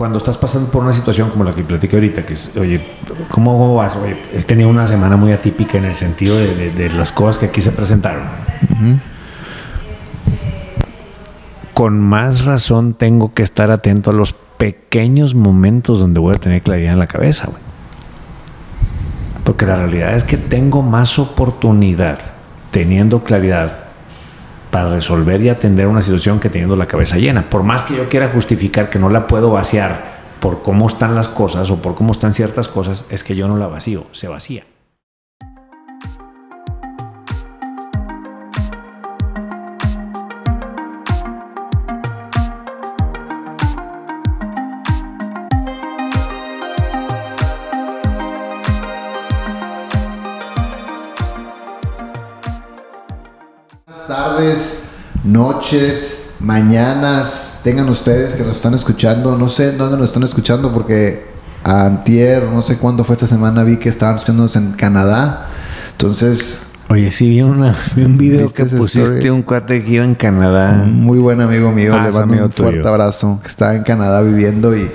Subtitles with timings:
[0.00, 2.80] cuando estás pasando por una situación como la que platiqué ahorita, que es, oye,
[3.28, 3.96] ¿cómo vas?
[3.96, 7.60] Oye, he tenido una semana muy atípica en el sentido de, las cosas que aquí
[7.60, 8.22] se presentaron.
[11.74, 16.62] Con más razón tengo que estar atento a los pequeños momentos donde voy a tener
[16.62, 17.50] claridad en la cabeza,
[19.44, 22.20] Porque la realidad es que tengo más oportunidad
[22.70, 23.89] teniendo claridad
[24.70, 27.48] para resolver y atender una situación que teniendo la cabeza llena.
[27.48, 31.28] Por más que yo quiera justificar que no la puedo vaciar por cómo están las
[31.28, 34.64] cosas o por cómo están ciertas cosas, es que yo no la vacío, se vacía.
[55.72, 59.36] Noches, mañanas, tengan ustedes que nos están escuchando.
[59.36, 61.26] No sé dónde nos están escuchando porque
[61.62, 65.46] antier, no sé cuándo fue esta semana, vi que estaban escuchándonos en Canadá.
[65.92, 66.62] Entonces...
[66.88, 70.72] Oye, sí, vi, una, un video que pusiste un cuate que iba en Canadá.
[70.86, 74.76] muy buen amigo mío, ah, le mando un fuerte abrazo, que está en Canadá viviendo
[74.76, 74.90] y,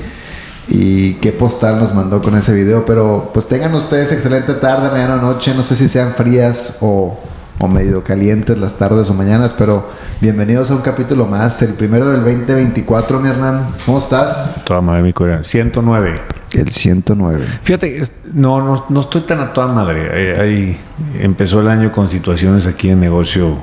[0.67, 2.85] y qué postal nos mandó con ese video.
[2.85, 7.17] Pero pues tengan ustedes excelente tarde, mañana, noche, no sé si sean frías o
[7.59, 9.89] o medio calientes las tardes o mañanas, pero
[10.19, 13.67] bienvenidos a un capítulo más, el primero del 2024, mi Hernán.
[13.85, 14.63] ¿Cómo estás?
[14.65, 15.43] Toda madre, mi corazón.
[15.43, 16.15] 109.
[16.51, 17.45] El 109.
[17.63, 18.01] Fíjate,
[18.33, 20.39] no, no, no estoy tan a toda madre.
[20.39, 20.77] Ahí,
[21.19, 23.55] empezó el año con situaciones aquí en negocio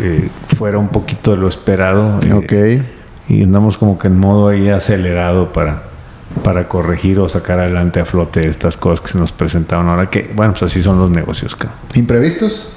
[0.00, 2.18] eh, fuera un poquito de lo esperado.
[2.26, 2.84] Eh, ok.
[3.28, 5.82] Y andamos como que en modo ahí acelerado para,
[6.42, 10.30] para corregir o sacar adelante a flote estas cosas que se nos presentaron ahora que,
[10.34, 11.56] bueno, pues así son los negocios.
[11.94, 12.72] ¿Imprevistos?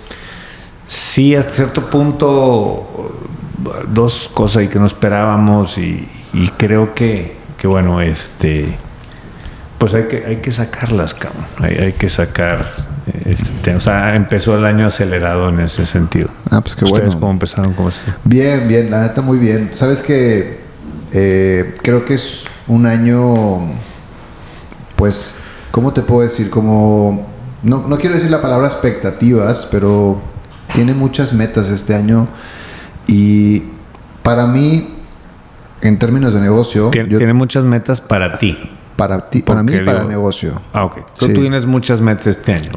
[0.92, 3.16] Sí, hasta cierto punto,
[3.88, 6.06] dos cosas que no esperábamos y,
[6.58, 8.76] creo que, bueno, este,
[9.78, 11.46] pues hay que, hay que sacarlas, cabrón.
[11.60, 12.74] Hay, que sacar,
[13.24, 16.28] este, o sea, empezó el año acelerado en ese sentido.
[16.50, 17.74] Ah, pues qué ¿Ustedes cómo empezaron?
[17.74, 17.90] ¿Cómo
[18.26, 19.72] Bien, bien, la neta muy bien.
[19.76, 20.60] Sabes que
[21.14, 23.62] eh, creo que es un año,
[24.98, 25.36] pues,
[25.72, 26.50] ¿cómo te puedo decir?
[26.50, 27.30] Como,
[27.64, 30.31] no, no quiero decir la palabra expectativas, pero
[30.74, 32.28] tiene muchas metas este año
[33.08, 33.64] y
[34.24, 34.88] para mí,
[35.82, 36.90] en términos de negocio...
[36.92, 38.58] Tiene, muchas metas para ti.
[38.96, 40.62] Para ti, para mí y para el negocio.
[40.74, 40.98] Ah, ok.
[41.18, 42.72] Tú tienes muchas metas este año.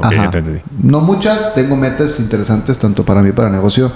[0.81, 3.91] no muchas, tengo metas interesantes tanto para mí para el negocio,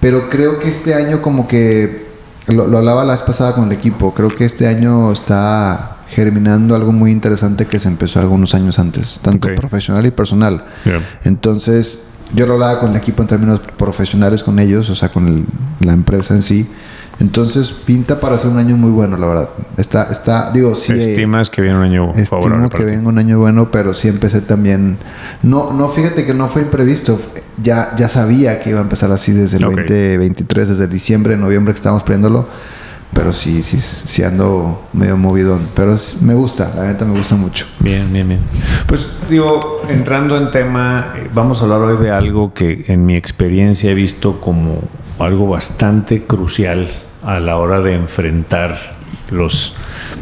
[0.00, 2.06] pero creo que este año como que,
[2.46, 6.92] lo, hablaba la vez pasada con el equipo, creo que este año está germinando algo
[6.92, 10.64] muy interesante que se empezó algunos años antes, tanto profesional y personal.
[11.24, 12.04] Entonces,
[12.34, 15.46] yo lo hablaba con el equipo en términos profesionales con ellos, o sea, con
[15.80, 16.68] la empresa en sí.
[17.18, 19.48] Entonces pinta para ser un año muy bueno, la verdad.
[19.78, 20.92] Está, está, digo, sí.
[20.92, 24.98] Estimas que viene un año Estimo que viene un año bueno, pero sí empecé también.
[25.42, 27.18] No, no, fíjate que no fue imprevisto.
[27.62, 31.78] Ya, ya sabía que iba a empezar así desde el 2023, desde diciembre, noviembre que
[31.78, 32.48] estábamos prendiéndolo
[33.12, 35.68] pero sí, sí, sí ando medio movidón.
[35.74, 37.66] Pero me gusta, la neta me gusta mucho.
[37.80, 38.40] Bien, bien, bien.
[38.86, 43.16] Pues digo, entrando en tema, eh, vamos a hablar hoy de algo que en mi
[43.16, 44.82] experiencia he visto como
[45.18, 46.88] algo bastante crucial
[47.22, 48.76] a la hora de enfrentar
[49.30, 49.74] los,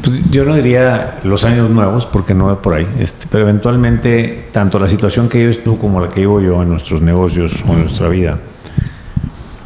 [0.03, 4.49] pues, yo no diría los años nuevos, porque no es por ahí, este, pero eventualmente
[4.53, 7.73] tanto la situación que vives tú como la que vivo yo en nuestros negocios o
[7.73, 8.39] en nuestra vida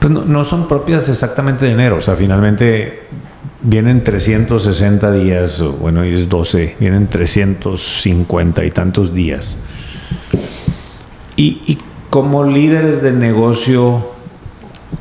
[0.08, 3.02] pues no, son propias exactamente de enero, o sea, finalmente
[3.60, 9.58] vienen 360 días, bueno, hoy es 12, vienen 350 y tantos días.
[11.36, 11.78] Y,
[12.10, 14.12] como líderes de negocio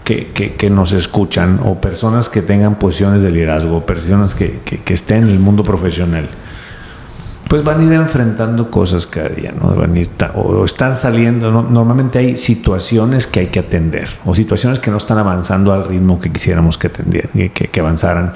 [0.03, 5.39] que, nos escuchan, o personas que tengan posiciones de liderazgo, personas que estén en el
[5.39, 6.27] mundo profesional,
[7.47, 9.73] pues van a ir enfrentando cosas cada día, ¿no?
[9.73, 14.79] Van a ir o, están saliendo, normalmente hay situaciones que hay que atender, o situaciones
[14.79, 18.33] que no están avanzando al ritmo que quisiéramos que, que, avanzaran,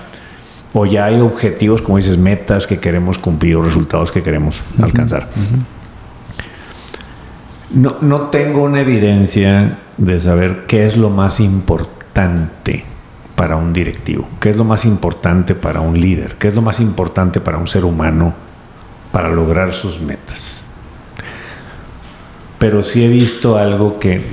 [0.74, 5.28] o ya hay objetivos, como dices, metas que queremos cumplir o resultados que queremos alcanzar.
[7.72, 12.86] no, no tengo una evidencia de saber qué es lo más importante
[13.36, 16.80] para un directivo, qué es lo más importante para un líder, qué es lo más
[16.80, 18.51] importante para un ser humano
[19.12, 20.66] para lograr sus metas.
[22.60, 24.24] Pero sí he visto algo que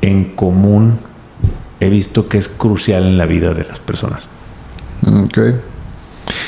[0.00, 0.98] en común
[1.80, 4.28] he visto que es crucial en la vida de las personas.
[5.28, 5.60] Okay.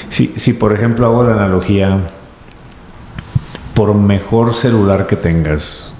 [0.08, 2.00] Si, si por ejemplo hago la analogía,
[3.74, 5.94] por mejor celular que tengas,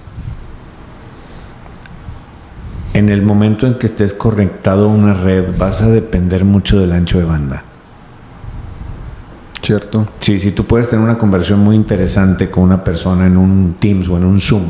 [2.92, 6.92] en el momento en que estés conectado a una red vas a depender mucho del
[6.92, 7.64] ancho de banda.
[9.62, 10.06] Cierto.
[10.20, 14.08] Sí, sí, tú puedes tener una conversación muy interesante con una persona en un Teams
[14.08, 14.64] o en un Zoom,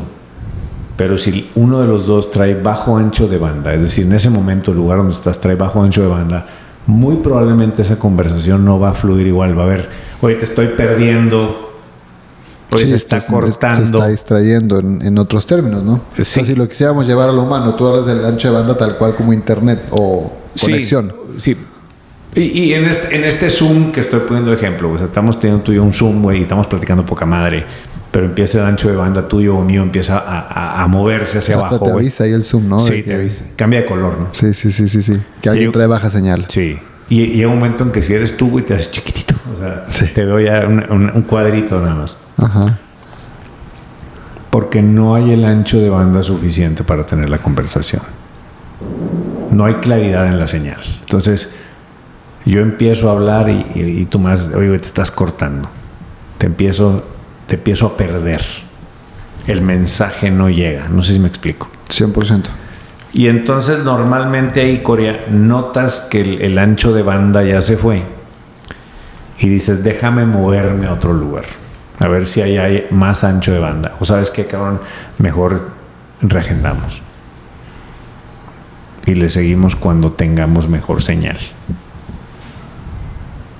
[0.97, 4.29] pero si uno de los dos trae bajo ancho de banda, es decir, en ese
[4.29, 6.45] momento el lugar donde estás trae bajo ancho de banda,
[6.87, 9.89] muy probablemente esa conversación no va a fluir igual, va a haber,
[10.21, 11.71] oye, te estoy perdiendo,
[12.71, 13.75] oye, Sí, se está cortando.
[13.77, 16.01] Se está distrayendo en, en otros términos, ¿no?
[16.15, 16.21] Sí.
[16.21, 18.77] O sea, si lo quisiéramos llevar a lo humano, tú hablas del ancho de banda
[18.77, 21.13] tal cual como internet o Sí, conexión.
[21.37, 21.55] Sí.
[22.33, 25.63] Y, y en, este, en este Zoom que estoy poniendo ejemplo, o sea, estamos teniendo
[25.63, 27.65] tú y yo un Zoom, güey, y estamos platicando poca madre,
[28.09, 31.55] pero empieza el ancho de banda tuyo o mío, empieza a, a- a moverse hacia
[31.55, 32.79] Hasta abajo, te avisa ahí el zoom, ¿no?
[32.79, 33.43] Sí, De te que- avisa.
[33.57, 34.27] Cambia de color, ¿no?
[34.31, 35.19] Sí, sí, sí, sí, sí.
[35.41, 36.45] Que alguien Yo- trae baja señal.
[36.49, 36.77] Sí.
[37.09, 39.35] Y, y llega un momento en que si eres tú, güey, te haces chiquitito.
[39.53, 40.05] O sea, Sí.
[40.13, 42.15] te veo ya un, un- un cuadrito nada más.
[42.37, 42.79] Ajá.
[44.49, 48.01] Porque no hay el ancho de banda suficiente para tener la conversación.
[49.51, 50.81] No hay claridad en la señal.
[51.01, 51.53] Entonces,
[52.45, 55.69] yo empiezo a hablar y, y- y tú más, oye, te estás cortando.
[56.37, 57.03] Te empiezo,
[57.47, 58.43] te empiezo a perder.
[59.47, 60.87] El mensaje no llega.
[60.87, 61.67] No sé si me explico.
[61.89, 62.43] 100%.
[63.13, 68.03] Y entonces normalmente ahí, Corea, notas que el, el ancho de banda ya se fue.
[69.39, 71.45] Y dices, déjame moverme a otro lugar.
[71.99, 73.95] A ver si ahí hay más ancho de banda.
[73.99, 74.79] O sabes qué, cabrón,
[75.17, 75.67] mejor
[76.21, 77.01] reagendamos.
[79.05, 81.37] Y le seguimos cuando tengamos mejor señal.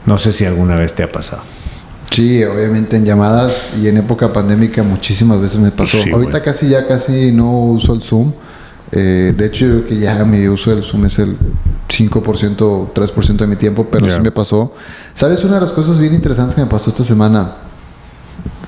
[0.06, 1.44] No sé si alguna vez te ha pasado.
[2.12, 5.98] Sí, obviamente en llamadas y en época pandémica muchísimas veces me pasó.
[5.98, 8.33] Sí, Ahorita casi ya casi no uso el Zoom.
[8.92, 11.38] Eh, de hecho, yo creo que ya mi uso del Zoom es el
[11.88, 14.74] 5% o 3% de mi tiempo, pero sí me pasó.
[15.13, 15.44] ¿Sabes?
[15.45, 17.56] Una de las cosas bien interesantes que me pasó esta semana,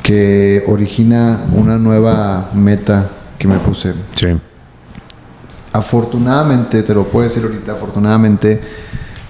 [0.02, 3.94] que origina una nueva meta que me puse.
[4.16, 4.28] Sí.
[5.74, 8.62] Afortunadamente, te lo puedo decir ahorita, afortunadamente,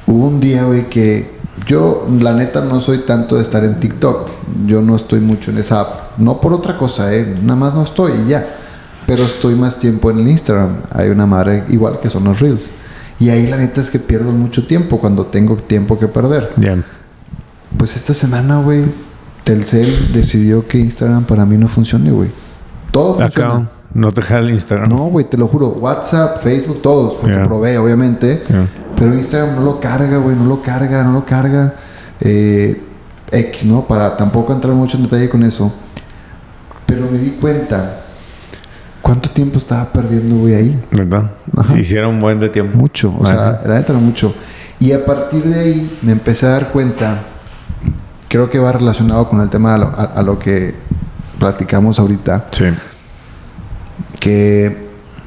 [0.05, 1.33] hubo un día, güey, que
[1.67, 4.29] yo, la neta, no soy tanto de estar en TikTok.
[4.65, 6.17] Yo no estoy mucho en esa app.
[6.17, 7.37] No por otra cosa, ¿eh?
[7.41, 8.57] Nada más no estoy y ya.
[9.05, 10.77] Pero estoy más tiempo en el Instagram.
[10.91, 12.71] Hay una madre igual que son los Reels.
[13.19, 16.51] Y ahí la neta es que pierdo mucho tiempo cuando tengo tiempo que perder.
[16.57, 16.77] Ya.
[17.77, 18.85] Pues esta semana, güey,
[19.43, 22.29] Telcel decidió que Instagram para mí no funcione, güey.
[22.91, 23.55] Todo funciona.
[23.55, 24.89] Acá no te jala el Instagram.
[24.89, 25.67] No, güey, te lo juro.
[25.69, 27.15] WhatsApp, Facebook, todos.
[27.15, 28.43] Porque probé, obviamente.
[28.97, 30.35] Pero Instagram no lo carga, güey.
[30.35, 31.73] No lo carga, no lo carga.
[32.19, 32.81] Eh,
[33.31, 33.81] X, ¿no?
[33.87, 35.73] Para tampoco entrar mucho en detalle con eso.
[36.85, 38.01] Pero me di cuenta
[39.01, 40.85] cuánto tiempo estaba perdiendo, güey, ahí.
[40.91, 41.31] ¿Verdad?
[41.57, 41.69] Ajá.
[41.69, 42.77] Se hicieron un buen de tiempo.
[42.77, 43.09] Mucho.
[43.17, 44.33] O Ah, sea, la neta mucho.
[44.79, 47.19] Y a partir de ahí me empecé a dar cuenta.
[48.27, 50.75] Creo que va relacionado con el tema a lo, a- a lo que
[51.39, 52.45] platicamos ahorita.
[52.51, 52.65] Sí.
[54.19, 54.82] que,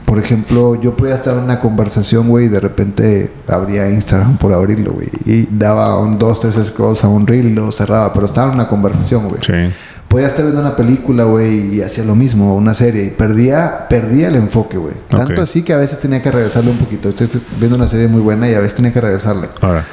[0.06, 4.52] por ejemplo, yo podía estar en una conversación, güey, y de repente abría Instagram por
[4.52, 8.24] abrirlo, güey, y daba un dos, tres scrolls a un reel y lo cerraba, pero
[8.24, 9.42] estaba en una conversación, güey.
[9.44, 9.74] Sí.
[10.06, 14.28] Podía estar viendo una película, güey, y hacía lo mismo, una serie, y perdía, perdía
[14.28, 14.94] el enfoque, güey.
[15.10, 15.40] Tanto Ok.
[15.40, 17.08] así que a veces tenía que regresarle un poquito.
[17.08, 17.28] Estoy
[17.58, 19.48] viendo una serie muy buena y a veces tenía que regresarle.
[19.60, 19.84] Ahora.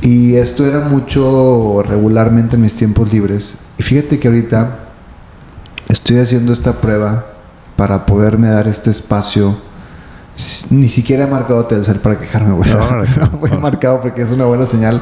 [0.00, 3.56] Y esto era mucho regularmente en mis tiempos libres.
[3.76, 4.78] Y fíjate que ahorita
[5.88, 7.26] estoy haciendo esta prueba
[7.76, 9.56] para poderme dar este espacio.
[10.70, 12.68] Ni siquiera he marcado Telcel para quejarme, güey.
[12.74, 15.00] No, no, No, marcado porque es una buena señal.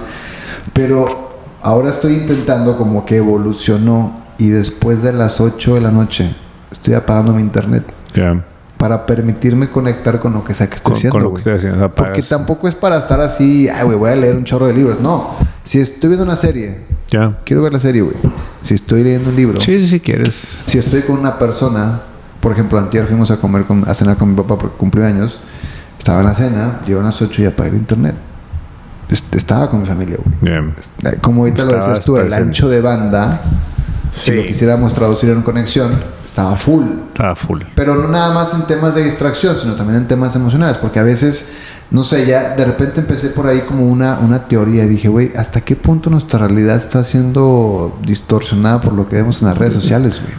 [0.72, 1.32] Pero
[1.62, 6.34] ahora estoy intentando como que evolucionó y después de las 8 de la noche
[6.70, 8.44] estoy apagando mi internet Ya.
[8.76, 11.54] para permitirme conectar con lo que sea que esté Con, haciendo, con lo que estoy
[11.54, 11.94] haciendo.
[11.94, 15.00] Porque tampoco es para estar así, ay, güey, voy a leer un chorro de libros.
[15.00, 15.30] No.
[15.64, 17.38] Si estoy viendo una serie, Ya.
[17.44, 18.16] quiero ver la serie, güey.
[18.60, 20.64] Si estoy leyendo un libro, Sí, sí, sí, quieres.
[20.66, 22.02] si estoy con una persona,
[22.44, 25.38] por ejemplo, antier fuimos a comer, con, a cenar con mi papá porque cumplió años.
[25.98, 28.14] Estaba en la cena, llegó a las 8 y apagué el internet.
[29.08, 30.54] Est- Estaba con mi familia, güey.
[30.54, 31.10] Ya.
[31.10, 33.40] Eh, Como ahorita lo Estabas decías tú, el ancho de banda,
[34.12, 34.36] si Sí.
[34.36, 35.92] lo quisiéramos traducir en conexión,
[36.26, 36.84] estaba full.
[37.08, 37.62] Estaba full.
[37.74, 41.02] Pero no nada más en temas de distracción, sino también en temas emocionales, porque a
[41.02, 41.52] veces,
[41.90, 45.32] no sé, ya de repente empecé por ahí como una, una teoría y dije, güey,
[45.36, 49.72] ¿hasta qué punto nuestra realidad está siendo distorsionada por lo que vemos en las redes
[49.74, 50.34] sociales, güey?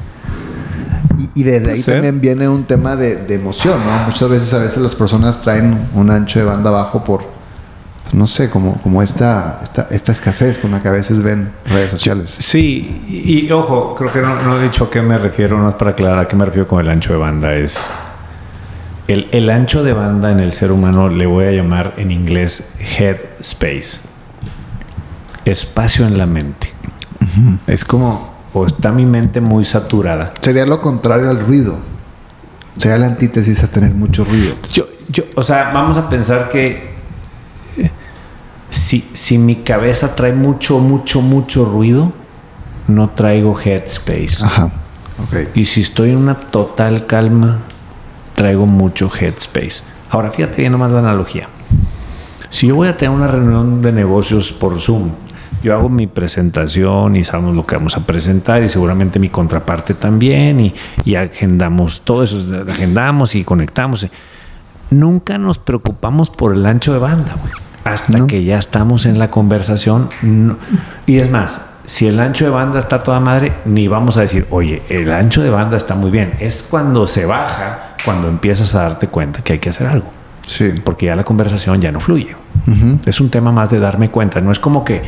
[1.35, 1.95] Y, desde ahí ser.
[1.95, 4.05] también viene un tema de, de emoción, ¿no?
[4.05, 7.23] Muchas veces, a veces las personas traen un ancho de banda bajo por,
[8.03, 11.51] pues, no sé, como, como esta, esta, esta escasez con la que a veces ven
[11.65, 12.35] redes sociales.
[12.39, 15.69] Sí, y, y ojo, creo que no, no he dicho a qué me refiero, no
[15.69, 17.53] es para aclarar a qué me refiero con el ancho de banda.
[17.53, 17.91] Es
[19.07, 22.69] el, el ancho de banda en el ser humano le voy a llamar en inglés
[22.79, 23.99] head space.
[25.43, 26.71] Espacio en la mente.
[27.67, 30.33] Es como, o está mi mente muy saturada.
[30.39, 31.77] Sería lo contrario al ruido.
[32.77, 34.55] Sería la antítesis a tener mucho ruido.
[34.71, 36.95] Yo, yo, o sea, vamos a pensar que
[37.77, 37.91] eh,
[38.69, 42.13] si, si mi cabeza trae mucho, mucho, mucho ruido,
[42.87, 44.45] no traigo headspace.
[44.45, 44.71] Ajá.
[45.21, 45.49] Ok.
[45.53, 47.59] Y si estoy en una total calma,
[48.35, 49.83] traigo mucho headspace.
[50.09, 51.49] Ahora, fíjate bien nomás la analogía.
[52.49, 55.11] Si yo voy a tener una reunión de negocios por Zoom,
[55.65, 59.95] yo hago mi presentación y sabemos lo que vamos a presentar y seguramente mi contraparte
[59.95, 60.73] también y,
[61.05, 62.37] y agendamos todo eso,
[62.69, 64.05] agendamos y conectamos.
[64.91, 67.51] Nunca nos preocupamos por el ancho de banda, güey.
[67.83, 68.27] Hasta No.
[68.27, 70.07] que ya estamos en la conversación.
[70.23, 70.57] no.
[71.07, 74.45] Y es más, si el ancho de banda está toda madre, ni vamos a decir,
[74.51, 76.33] oye, el ancho de banda está muy bien.
[76.39, 80.07] Es cuando se baja, cuando empiezas a darte cuenta que hay que hacer algo.
[80.47, 80.79] Sí.
[80.83, 82.35] Porque ya la conversación ya no fluye.
[83.07, 84.41] Es un tema más de darme cuenta.
[84.41, 85.01] No es como que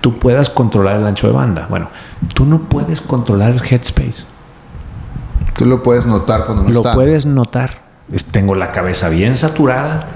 [0.00, 1.66] tú puedas controlar el ancho de banda.
[1.68, 1.88] Bueno,
[2.34, 4.24] tú no puedes controlar el headspace.
[5.56, 6.94] Tú lo puedes notar cuando no Lo está.
[6.94, 7.82] puedes notar.
[8.30, 10.06] Tengo la cabeza bien saturada.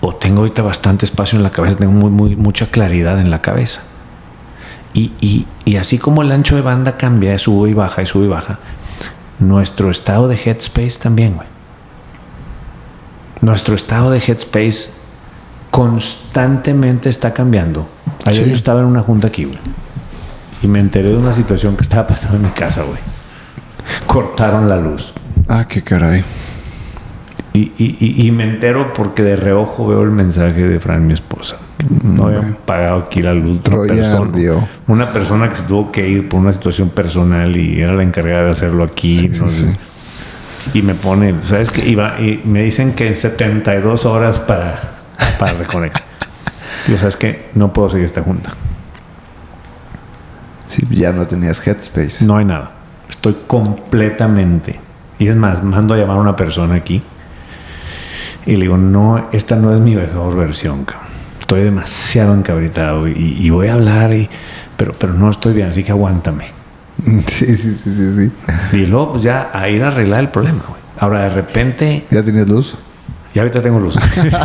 [0.00, 1.76] O tengo ahorita bastante espacio en la cabeza.
[1.76, 3.82] Tengo muy, muy, mucha claridad en la cabeza.
[4.94, 8.26] Y, y- y así como el ancho de banda cambia, sube y baja y sube
[8.26, 8.58] y baja,
[9.38, 11.48] nuestro estado de headspace también, güey.
[13.40, 14.92] Nuestro estado de headspace
[15.72, 17.88] constantemente está cambiando.
[18.26, 18.50] Ayer Sí.
[18.50, 19.58] yo estaba en una junta aquí, güey.
[20.62, 22.98] Y me enteré de una situación que estaba pasando en mi casa, güey.
[24.06, 25.12] Cortaron la luz.
[25.48, 26.22] Ah, qué caray.
[27.54, 31.14] Y, y- y- y me entero porque de reojo veo el mensaje de Fran, mi
[31.14, 31.56] esposa.
[32.02, 33.58] No habían pagado aquí la luz.
[33.60, 34.30] Otra persona,
[34.86, 38.44] una persona que se tuvo que ir por una situación personal y era la encargada
[38.44, 39.18] de hacerlo aquí.
[39.18, 39.72] Sí, no sí, sé.
[39.72, 40.78] sí.
[40.78, 41.88] Y me pone, ¿sabes qué?
[41.88, 44.91] Y me dicen que en 72 horas para,
[45.38, 46.02] para reconectar.
[46.86, 47.50] Digo, ¿sabes qué?
[47.54, 48.52] No puedo seguir esta junta.
[50.66, 52.24] Sí, ya no tenías headspace.
[52.24, 52.72] No hay nada.
[53.08, 54.80] Estoy completamente.
[55.18, 57.02] Y es más, mando a llamar a una persona aquí.
[58.46, 61.08] Y le digo, no, esta no es mi mejor versión, cabrón.
[61.40, 64.28] Estoy demasiado encabritado y, y voy a hablar, y,
[64.76, 66.46] pero, pero no estoy bien, así que aguántame.
[67.26, 68.30] Sí, sí, sí, sí,
[68.72, 68.78] sí.
[68.78, 70.80] Y luego, pues ya a ir a arreglar el problema, güey.
[70.98, 72.76] Ahora, de repente, ¿Ya tienes luz?
[73.34, 73.96] Ya ahorita tengo luz.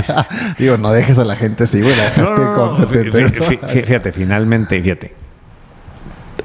[0.59, 1.95] Digo, no dejes a la gente así, güey.
[1.95, 3.73] La No, no, no, con 72 fí- fí- horas.
[3.75, 5.13] fí- Fíjate, finalmente, fíjate.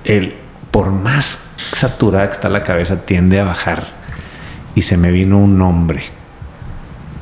[0.05, 0.35] El,
[0.71, 3.87] por más saturada que está la cabeza, tiende a bajar.
[4.75, 6.03] Y se me vino un nombre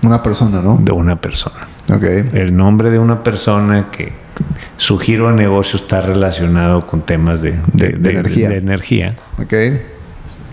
[0.05, 0.79] Una persona, ¿no?
[0.81, 1.67] de una persona.
[1.93, 2.05] Ok.
[2.33, 4.13] El nombre de una persona que
[4.77, 8.49] su giro de negocio está relacionado con temas de, De- de energía.
[8.49, 9.53] de energía, Ok.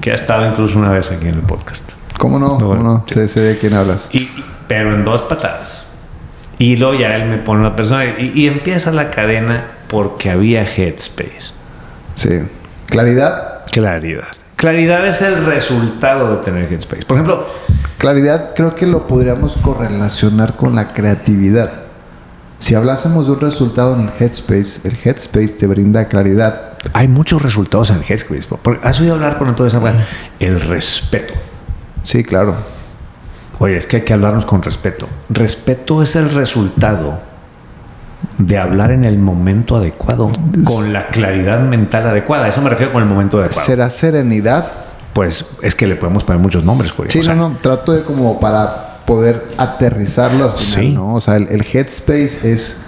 [0.01, 1.89] que ha estado incluso una vez aquí en el podcast.
[2.17, 2.57] ¿Cómo no?
[2.57, 3.03] ¿Cómo no?
[3.07, 3.13] sí.
[3.13, 4.09] Sé, sé de quién hablas.
[4.11, 5.85] Y, y- pero en dos patadas.
[6.59, 10.63] Y luego ya él me pone una persona y, y empieza la cadena porque había
[10.63, 11.53] headspace.
[12.15, 12.29] Sí.
[12.87, 13.65] ¿Claridad?
[13.71, 14.29] Claridad.
[14.55, 17.05] Claridad es el resultado de tener headspace.
[17.05, 17.47] Por ejemplo,
[17.97, 21.71] Claridad creo que lo podríamos correlacionar con la creatividad.
[22.59, 26.73] Si hablásemos de un resultado en el headspace, el headspace te brinda claridad.
[26.93, 28.47] hay muchos resultados en el headspace.
[28.83, 29.93] ¿Has oído hablar con el profesor?
[30.39, 31.33] El respeto.
[32.03, 32.55] Sí, claro.
[33.59, 35.07] Oye, es que hay que hablarnos con respeto.
[35.29, 37.19] Respeto es el resultado
[38.37, 40.31] de hablar en el momento adecuado,
[40.63, 42.45] con la claridad mental adecuada.
[42.45, 43.65] A eso me refiero con el momento adecuado.
[43.65, 44.71] ¿Será serenidad?
[45.13, 47.11] Pues es que le podemos poner muchos nombres, Julio.
[47.11, 47.57] Sí, O sea, no, no.
[47.57, 50.91] Trato de como para poder aterrizarlo al final, Sí.
[50.93, 51.15] ¿no?
[51.15, 52.81] O sea, el, el headspace es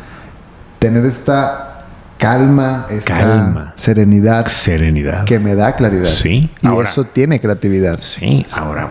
[0.78, 1.86] tener esta
[2.20, 3.74] calma, esta Calma.
[3.76, 5.24] serenidad Serenidad.
[5.24, 6.04] que me da claridad.
[6.06, 6.52] Sí.
[6.62, 8.00] Y Ahora- eso tiene creatividad.
[8.02, 8.90] Sí, ahora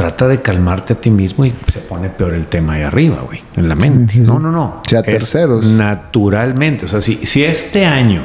[0.00, 3.42] trata de calmarte a ti mismo y se pone peor el tema ahí arriba, güey,
[3.54, 4.18] en la mente.
[4.18, 4.80] No, no, no.
[4.86, 5.66] Sí, a Es terceros.
[5.66, 6.86] Naturalmente.
[6.86, 8.22] O sea, si, si este año,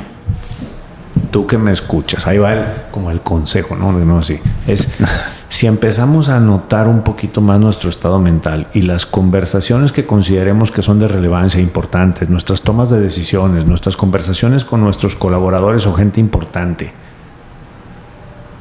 [1.31, 3.91] tú que me escuchas, ahí va el, como el consejo, ¿no?
[3.91, 4.39] No así.
[4.65, 4.87] Es
[5.49, 10.71] si empezamos a notar un poquito más nuestro estado mental y las conversaciones que consideremos
[10.71, 15.93] que son de relevancia importantes, nuestras tomas de decisiones, nuestras conversaciones con nuestros colaboradores o
[15.93, 16.93] gente importante,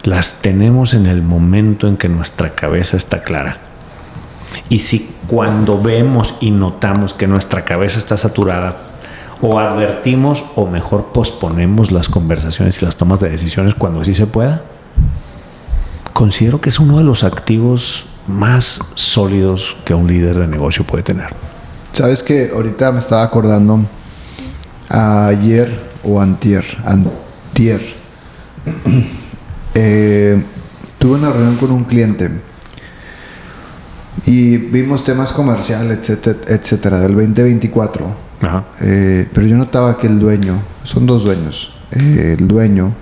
[0.04, 3.56] las tenemos en el momento en que nuestra cabeza está clara.
[4.68, 8.76] Y si cuando vemos y notamos que nuestra cabeza está saturada,
[9.40, 14.26] o advertimos o mejor posponemos las conversaciones y las tomas de decisiones cuando así se
[14.26, 14.62] pueda,
[16.12, 21.02] considero que es uno de los activos más sólidos que un líder de negocio puede
[21.02, 21.34] tener.
[21.92, 23.80] Sabes que ahorita me estaba acordando
[24.88, 25.70] ayer
[26.04, 27.82] o antier, antier.
[29.75, 30.43] eh,
[30.99, 32.31] tuve una reunión con un cliente
[34.26, 38.25] y vimos temas comerciales, etcétera, etcétera, del 2024.
[38.40, 38.64] Ajá.
[38.81, 40.54] Eh, pero yo notaba que el dueño,
[40.85, 42.93] son dos dueños, eh, el dueño,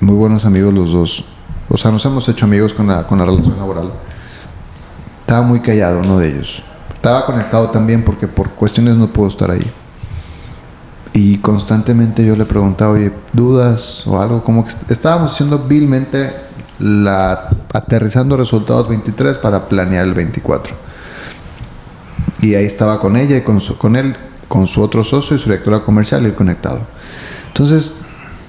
[0.00, 1.24] muy buenos amigos los dos,
[1.68, 3.92] o sea, nos hemos hecho amigos con la, con la relación laboral.
[5.20, 6.62] Estaba muy callado uno de ellos.
[6.94, 9.66] estaba conectado también porque por cuestiones no puedo estar ahí.
[11.16, 14.44] Y constantemente yo le preguntaba, oye, ¿dudas o algo?
[14.44, 16.30] Como que est- estábamos haciendo vilmente
[16.78, 20.74] la aterrizando resultados 23 para planear el 24.
[22.42, 24.14] Y ahí estaba con ella y con, su- con él,
[24.46, 26.82] con su otro socio y su directora comercial y él conectado.
[27.48, 27.94] Entonces,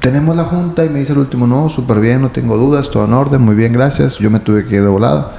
[0.01, 3.05] tenemos la junta y me dice el último, no, súper bien, no tengo dudas, todo
[3.05, 4.17] en orden, muy bien, gracias.
[4.17, 5.31] Yo me tuve que ir de volado.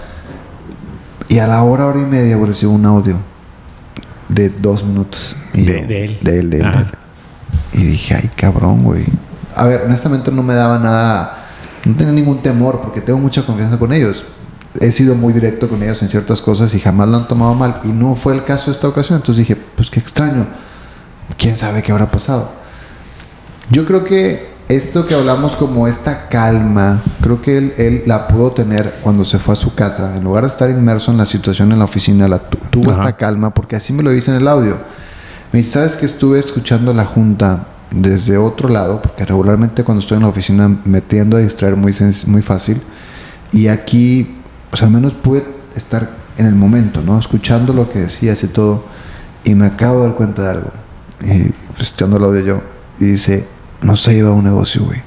[1.28, 3.18] Y a la hora, hora y media recibo un audio
[4.30, 5.36] de dos minutos.
[5.52, 6.18] Y De- yo- de él.
[6.22, 6.80] De él, de él, de Ajá.
[6.80, 6.86] él.
[7.78, 9.04] Y dije, ay, cabrón, güey.
[9.54, 11.46] A ver, honestamente no me daba nada,
[11.84, 14.26] no tenía ningún temor porque tengo mucha confianza con ellos.
[14.80, 17.80] He sido muy directo con ellos en ciertas cosas y jamás lo han tomado mal.
[17.84, 19.16] Y no fue el caso esta ocasión.
[19.16, 20.46] Entonces dije, pues qué extraño.
[21.36, 22.50] ¿Quién sabe qué habrá pasado?
[23.70, 28.52] Yo creo que esto que hablamos como esta calma, creo que él, él la pudo
[28.52, 30.16] tener cuando se fue a su casa.
[30.16, 33.00] En lugar de estar inmerso en la situación en la oficina, la tu- tuvo Ajá.
[33.00, 34.76] esta calma porque así me lo dice en el audio.
[35.52, 39.00] Me dice, ¿sabes que estuve escuchando la junta desde otro lado?
[39.00, 41.94] Porque regularmente cuando estoy en la oficina me tiendo a distraer muy,
[42.26, 42.80] muy fácil.
[43.52, 44.40] Y aquí,
[44.70, 47.18] pues al menos pude estar en el momento, ¿no?
[47.18, 48.84] Escuchando lo que decías y todo.
[49.44, 50.70] Y me acabo de dar cuenta de algo.
[51.22, 52.60] Y pues el audio yo.
[53.00, 53.46] Y dice,
[53.82, 55.02] no se iba a un negocio, güey.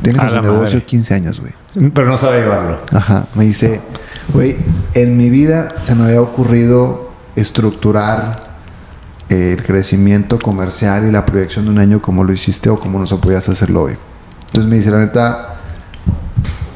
[0.00, 0.84] Tiene la negocio madre.
[0.84, 1.52] 15 años, güey.
[1.92, 2.80] Pero no sabe llevarlo.
[2.92, 3.80] Ajá, me dice,
[4.32, 4.56] güey,
[4.94, 8.45] en mi vida se me había ocurrido estructurar
[9.28, 13.12] el crecimiento comercial y la proyección de un año como lo hiciste o como nos
[13.12, 13.96] apoyaste a hacerlo hoy.
[14.46, 15.52] Entonces me dice, la neta,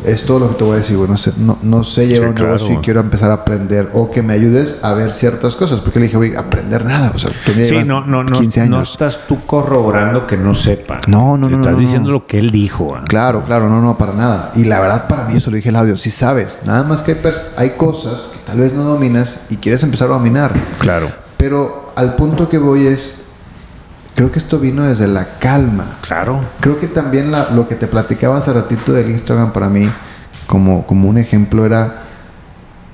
[0.04, 1.09] es todo lo que te voy a decir, güey.
[1.11, 3.90] No sé, no, no sé llevar Sí, un claro, negocio y quiero empezar a aprender
[3.92, 5.80] o que me ayudes a ver ciertas cosas.
[5.80, 7.12] Porque le dije, güey, aprender nada.
[7.14, 8.92] O sea, tú me Sí, no, no, no, 15 no años.
[8.92, 11.00] estás tú corroborando que no sepa.
[11.07, 12.12] No, no, no, Estás no, no, diciendo no.
[12.14, 12.88] lo que él dijo.
[12.97, 13.04] ah.
[13.07, 14.52] Claro, claro, no, no, para nada.
[14.57, 16.61] Y la verdad, para mí, eso lo dije el audio, sí sabes.
[16.64, 17.19] Nada más que hay,
[17.57, 20.52] hay cosas que tal vez no dominas y quieres empezar a dominar.
[20.78, 21.11] Claro.
[21.40, 23.23] Pero al punto que voy es,
[24.14, 25.97] creo que esto vino desde la calma.
[26.02, 26.40] Claro.
[26.61, 29.91] Creo que también la- lo que te platicaba hace ratito del Instagram para mí,
[30.47, 32.02] como, como un ejemplo, era,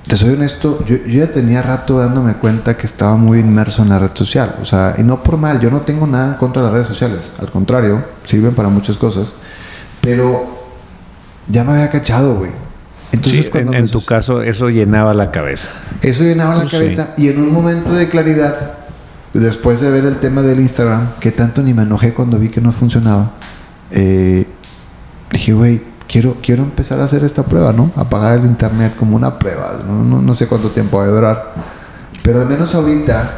[0.07, 3.89] te soy honesto, yo, yo ya tenía rato dándome cuenta que estaba muy inmerso en
[3.89, 4.55] la red social.
[4.61, 6.87] O sea, y no por mal, yo no tengo nada en contra de las redes
[6.87, 7.33] sociales.
[7.41, 9.33] Al contrario, sirven para muchas cosas.
[9.99, 10.45] Pero
[11.49, 12.51] ya me había cachado, güey.
[13.11, 15.69] Entonces, Sí, en, en tu caso eso llenaba la cabeza.
[16.01, 16.69] eso llenaba la sí.
[16.69, 18.73] cabeza y en un momento de claridad,
[19.33, 22.61] después de ver el tema del Instagram, que tanto ni me enojé cuando vi que
[22.61, 23.31] no funcionaba,
[23.91, 24.45] eh,
[25.31, 27.91] dije, güey, quiero, quiero empezar a hacer esta prueba, ¿no?
[27.95, 29.79] Apagar el internet como una prueba.
[29.87, 31.53] No, no, no sé cuánto tiempo va a durar,
[32.23, 33.31] pero al menos ahorita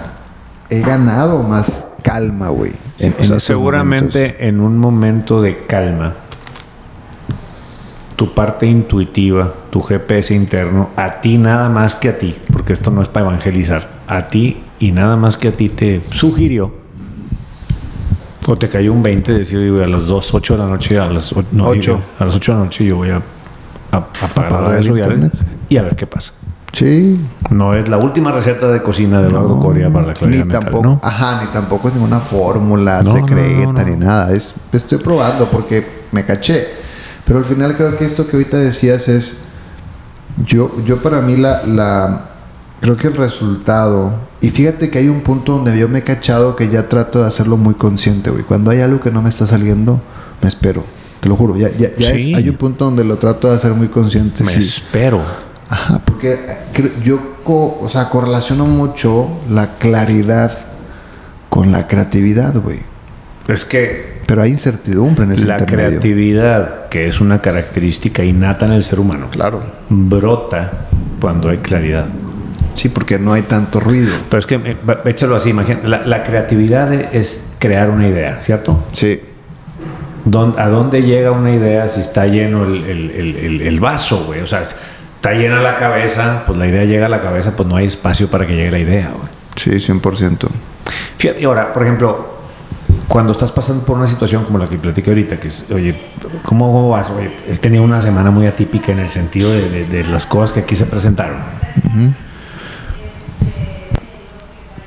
[0.70, 2.72] he ganado más calma, güey.
[2.98, 4.42] esos seguramente momentos.
[4.48, 6.14] en un momento de calma,
[8.20, 12.92] tu parte intuitiva, tu GPS interno, a ti nada más que a ti, porque esto
[12.92, 16.70] no es para evangelizar, a ti y nada más que a ti te sugirió
[18.46, 21.00] o te cayó un 20 de decir, digo, a las 2, 8 de la noche,
[21.00, 21.94] a las, o- no, Ocho.
[21.94, 23.22] digo, a las 8 de la noche yo voy a,
[23.92, 25.32] a- a apagar el internet.
[25.70, 26.34] y a ver qué pasa.
[26.74, 27.20] Sí.
[27.52, 30.50] No es la última receta de cocina de Eduardo No, Coria para la claridad ni
[30.50, 31.00] mental, tampoco, ¿no?
[31.04, 34.34] Ajá, ni tampoco es ninguna fórmula No, secreta ni nada.
[34.34, 36.79] Es, estoy probando porque me caché.
[37.30, 39.44] Pero al final creo que esto que ahorita decías es.
[40.46, 42.26] Yo, yo para mí la, la.
[42.82, 44.14] Creo que el resultado.
[44.42, 47.28] Y fíjate que hay un punto donde yo me he cachado que ya trato de
[47.28, 48.44] hacerlo muy consciente, güey.
[48.44, 50.02] Cuando hay algo que no me está saliendo,
[50.42, 50.84] me espero.
[51.20, 51.56] Te lo juro.
[51.56, 52.34] Ya, ya, ya es- Sí.
[52.34, 54.44] hay un punto donde lo trato de hacer muy consciente.
[54.44, 54.60] Me sí.
[54.60, 55.22] espero.
[55.70, 60.58] Ajá, porque eh, yo, co- o sea, correlaciono mucho la claridad
[61.50, 62.80] con la creatividad, güey.
[63.48, 65.90] Es que Pero hay incertidumbre en ese la intermedio.
[65.90, 69.64] creatividad, que es una característica innata en el ser humano, Claro.
[69.90, 70.70] brota
[71.20, 72.06] cuando hay claridad.
[72.76, 74.12] Sí, porque no hay tanto ruido.
[74.30, 78.40] Pero es que, eh, échalo así, imagínate, la, la creatividad e- es crear una idea,
[78.40, 78.86] ¿cierto?
[78.94, 79.20] Sí.
[80.26, 84.42] ¿Dón- ¿A dónde llega una idea si está lleno el, el- el- vaso, güey?
[84.42, 87.76] O sea, está llena la cabeza, pues la idea llega a la cabeza, pues no
[87.78, 89.28] hay espacio para que llegue la idea, güey.
[89.56, 90.48] Sí, 100%.
[91.18, 92.39] Fíjate, y ahora, por ejemplo,
[93.10, 96.00] cuando estás pasando por una situación como la que platiqué ahorita, que es, oye,
[96.44, 97.10] ¿cómo, vas?
[97.10, 100.54] Oye, he tenido una semana muy atípica en el sentido de, de- de las cosas
[100.54, 101.38] que aquí se presentaron.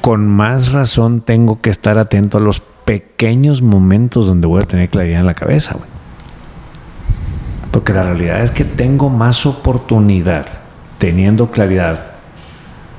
[0.01, 4.89] Con más razón tengo que estar atento a los pequeños momentos donde voy a tener
[4.89, 5.89] claridad en la cabeza, güey.
[7.71, 10.47] Porque la realidad es que tengo más oportunidad
[10.99, 12.12] teniendo claridad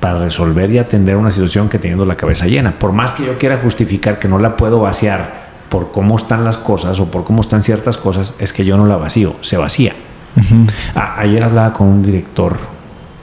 [0.04, 2.72] para resolver y atender una situación que teniendo la cabeza llena.
[2.78, 6.58] Por más que yo quiera justificar que no la puedo vaciar por cómo están las
[6.58, 9.94] cosas o por cómo están ciertas cosas, es que yo no la vacío, se vacía.
[10.94, 12.58] A- ayer hablaba con un director,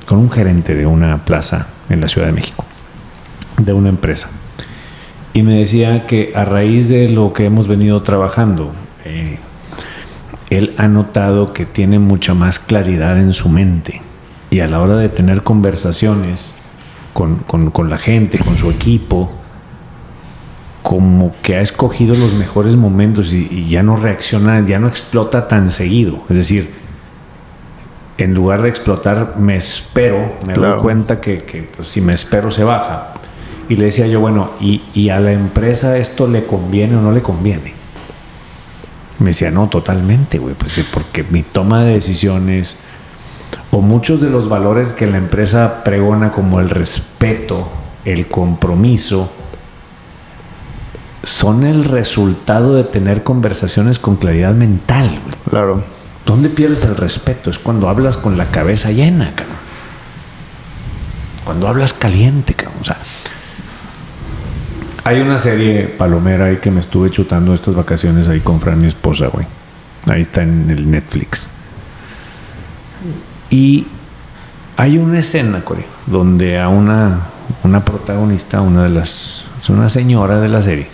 [0.08, 2.66] con un gerente de una plaza en la Ciudad de México.
[3.58, 4.32] de una empresa.
[5.34, 8.72] Y me decía que a raíz de lo que hemos venido trabajando,
[9.06, 9.38] eh,
[10.50, 14.02] él ha notado que tiene mucha más claridad en su mente.
[14.50, 16.56] Y a la hora de tener conversaciones
[17.14, 19.32] con, con, con la gente, con su equipo,
[20.84, 25.48] como que ha escogido los mejores momentos y, y, ya no reacciona, ya no explota
[25.48, 26.24] tan seguido.
[26.30, 26.72] Es decir,
[28.18, 30.74] en lugar de explotar, me espero, me Claro.
[30.76, 33.14] doy cuenta que, que, pues, si me espero se baja.
[33.70, 37.12] Y le decía yo, bueno, ¿y, ¿y a la empresa esto le conviene o no
[37.12, 37.74] le conviene?
[39.20, 42.80] Me decía, no, totalmente, güey, pues porque mi toma de decisiones
[43.72, 47.70] o muchos de los valores que la empresa pregona como el respeto,
[48.04, 49.32] el compromiso,
[51.24, 55.36] son el resultado de tener conversaciones con claridad mental, güey.
[55.50, 55.84] Claro.
[56.26, 57.50] ¿Dónde pierdes el respeto?
[57.50, 59.58] Es cuando hablas con la cabeza llena, cabrón.
[61.46, 62.80] Cuando hablas caliente, cabrón.
[62.82, 62.98] O sea,
[65.04, 68.88] hay una serie palomera ahí que me estuve chutando estas vacaciones ahí con Fran, mi
[68.88, 69.46] esposa, güey.
[70.08, 71.48] Ahí está en el Netflix.
[73.52, 73.86] Y
[74.78, 77.28] hay una escena, Corey, donde a una,
[77.64, 79.46] una protagonista, una de las.
[79.62, 80.88] Es una señora de la serie,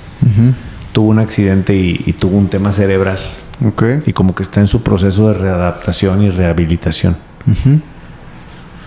[0.91, 3.17] tuvo un accidente y- y tuvo un tema cerebral
[3.65, 3.83] Ok.
[4.05, 7.15] y como que está en su proceso de readaptación y rehabilitación.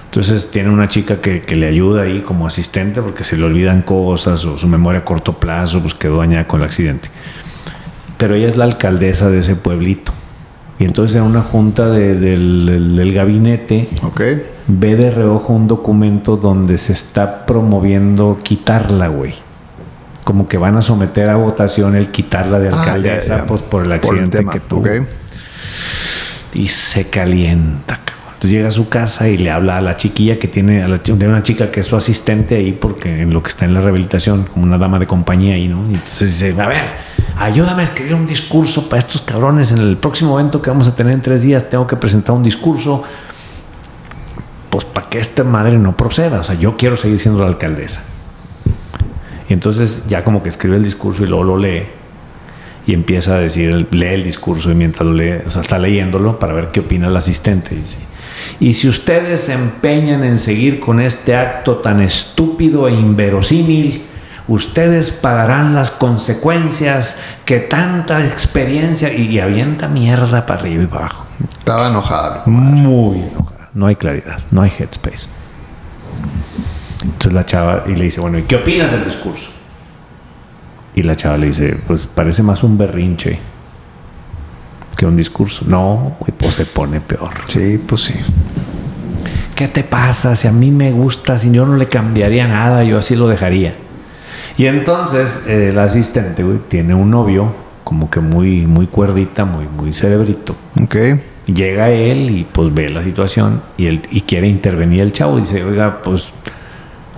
[0.06, 3.82] Entonces tiene una chica que, que le ayuda ahí como asistente porque se le olvidan
[3.82, 7.08] cosas o su memoria a corto plazo pues quedó dañada con el accidente.
[8.18, 10.12] Pero ella es la alcaldesa de ese pueblito.
[10.80, 13.88] Y entonces en una junta de- del, del- del gabinete
[14.66, 19.34] ve de reojo un documento donde se está promoviendo quitarla, güey.
[20.24, 23.46] Como que van a someter a votación el quitarla de Ah, ya, alcaldesa ya.
[23.46, 23.92] pues, por el Por el
[24.24, 24.82] accidente que tuvo
[26.54, 27.96] y se calienta.
[28.04, 28.19] cabrón.
[28.40, 30.96] Entonces llega a su casa y le habla a la chiquilla que tiene, a la,
[30.96, 33.82] de una chica que es su asistente ahí porque en lo que está en la
[33.82, 35.82] rehabilitación, como una dama de compañía ahí, ¿no?
[35.82, 36.84] Y entonces dice, a ver,
[37.36, 40.94] ayúdame a escribir un discurso para estos cabrones en el próximo evento que vamos a
[40.94, 43.02] tener en tres días, tengo que presentar un discurso,
[44.70, 48.00] pues para que esta madre no proceda, o sea, yo quiero seguir siendo la alcaldesa.
[49.50, 51.82] Y entonces ya como que escribe el discurso y luego lo lee
[52.86, 56.38] y empieza a decir, lee el discurso y mientras lo lee, o sea, está leyéndolo
[56.38, 57.74] para ver qué opina el asistente.
[57.74, 57.98] Dice,
[58.58, 64.04] y si ustedes se empeñan en seguir con este acto tan estúpido e inverosímil,
[64.48, 71.06] ustedes pagarán las consecuencias que tanta experiencia y, y avienta mierda para arriba y para
[71.06, 71.26] abajo.
[71.48, 72.42] Estaba enojada.
[72.46, 73.70] Muy enojada.
[73.72, 75.28] No hay claridad, no hay headspace.
[77.02, 79.50] Entonces la chava y le dice, bueno, ¿y qué opinas del discurso?
[80.94, 83.38] Y la chava le dice, pues parece más un berrinche
[85.00, 85.64] que un discurso.
[85.66, 87.30] No, güey, pues se pone peor.
[87.48, 88.14] Sí, pues sí.
[89.54, 90.36] ¿Qué te pasa?
[90.36, 93.72] Si a mí me gusta, si yo no le cambiaría nada, yo así lo dejaría.
[94.58, 97.50] Y entonces eh, el asistente, güey, tiene un novio
[97.82, 100.54] como que muy, muy cuerdita, muy, muy cerebrito.
[100.82, 100.96] Ok.
[101.46, 105.38] Llega él y pues ve la situación y, él, y quiere intervenir el chavo.
[105.38, 106.30] Dice, oiga, pues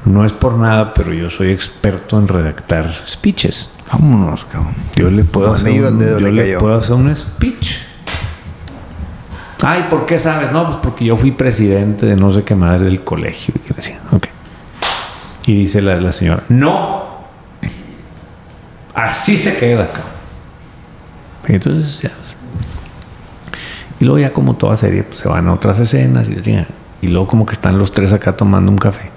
[0.05, 3.77] no es por nada, pero yo soy experto en redactar speeches.
[3.93, 4.75] Vámonos, cabrón.
[4.97, 6.59] Yo le puedo, No, hacer, un, yo le cayó.
[6.59, 7.77] puedo hacer un speech.
[9.63, 10.51] Ay, ¿por qué sabes?
[10.51, 13.55] No, pues porque yo fui presidente de no sé qué madre del colegio.
[13.65, 14.27] Y, decía, ok.
[15.47, 17.13] y dice la, la señora, no.
[18.93, 20.03] Así se queda acá.
[21.47, 22.11] Y entonces ya.
[24.01, 27.29] Y luego ya como toda serie, pues se van a otras escenas y, y luego
[27.29, 29.12] como que están los tres acá tomando un café.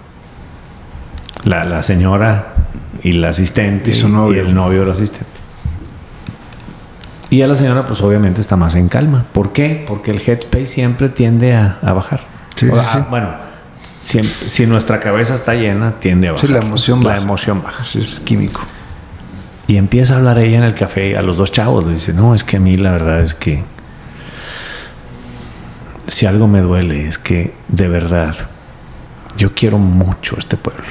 [1.46, 2.54] La, la señora
[3.04, 4.42] y la asistente Y su novio.
[4.42, 5.26] el novio del asistente.
[7.30, 9.26] Y a la señora pues obviamente está más en calma.
[9.32, 9.84] ¿Por qué?
[9.88, 12.24] Porque el headspace siempre tiende a, a bajar.
[12.56, 13.00] Sí, O- sí, sí.
[13.10, 13.30] Bueno,
[14.02, 16.48] si, si nuestra cabeza está llena, tiende a bajar.
[16.48, 17.22] Sí, la emoción La baja.
[17.22, 17.84] emoción baja.
[17.84, 18.62] Es químico.
[19.68, 21.86] Y empieza a hablar ella en el café a los dos chavos.
[21.86, 23.64] Le dice, no, es que a mí la verdad es que
[26.08, 28.36] si algo me duele es que de verdad
[29.38, 30.86] yo quiero mucho este pueblo.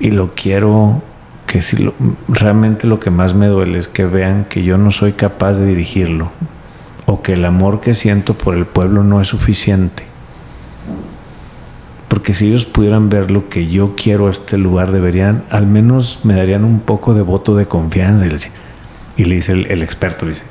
[0.00, 1.02] Y lo quiero
[1.46, 1.94] que si lo-
[2.28, 5.66] realmente lo que más me duele es que vean que yo no soy capaz de
[5.66, 6.32] dirigirlo
[7.06, 10.04] o que el amor que siento por el pueblo no es suficiente.
[12.08, 16.20] Porque si ellos pudieran ver lo que yo quiero a este lugar, deberían, al menos
[16.24, 18.26] me darían un poco de voto de confianza.
[19.16, 20.44] Y le, dice- el, experto, dice,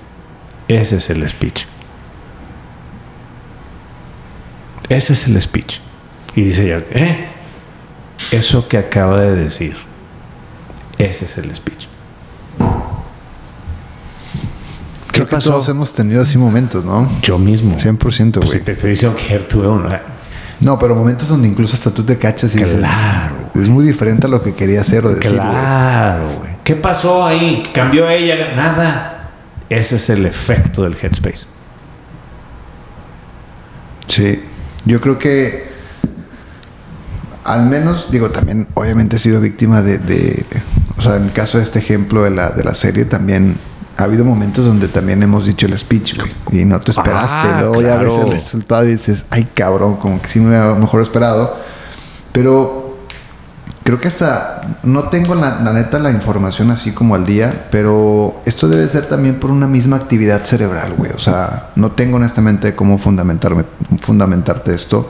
[0.68, 1.66] ese es el speech.
[4.90, 5.80] Ese es el speech.
[6.36, 7.28] Y dice ella, ¿eh?
[8.30, 9.76] Eso que acaba de decir,
[10.98, 11.88] ese es el speech.
[15.12, 15.52] Creo que pasó?
[15.52, 17.10] todos hemos tenido así momentos, ¿no?
[17.22, 17.78] Yo mismo.
[17.78, 18.60] 100%, Pues güey.
[18.60, 19.90] si te estoy diciendo que ayer tuve uno.
[20.62, 24.28] No, pero momentos donde incluso hasta tú te cachas y dices, Claro, es muy diferente
[24.28, 25.32] a lo que quería hacer o decir.
[25.32, 25.42] güey".
[25.50, 26.52] Claro, güey.
[26.64, 27.64] ¿Qué pasó ahí?
[27.74, 28.56] ¿Cambió ella?
[28.56, 29.32] Nada.
[29.70, 31.48] Ese es el efecto del headspace.
[34.08, 34.44] Sí,
[34.86, 35.71] yo creo que
[37.54, 40.46] al menos, digo, también obviamente he sido víctima de, de-
[40.98, 43.58] o sea, en el caso de este ejemplo de la, de la serie también
[43.98, 47.58] ha habido momentos donde también hemos dicho el speech, güey, y no te esperaste, Ah,
[47.60, 51.02] luego ya ves el resultado y dices, ay cabrón, como que sí me hubiera mejor
[51.02, 51.58] esperado,
[52.32, 52.98] pero
[53.84, 58.42] creo que hasta no tengo la, la neta la información así como al día, pero
[58.46, 61.12] esto debe ser también por una misma actividad cerebral, güey.
[61.12, 63.66] O sea, no tengo honestamente cómo fundamentarme,
[64.02, 65.10] fundamentarte esto,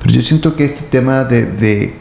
[0.00, 1.94] pero yo siento que este tema de, de